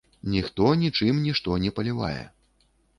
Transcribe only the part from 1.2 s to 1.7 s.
нішто